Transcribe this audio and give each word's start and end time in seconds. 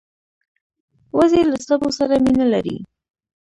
وزې 1.17 1.41
له 1.51 1.57
سبو 1.67 1.89
سره 1.97 2.15
مینه 2.25 2.45
لري 2.53 2.77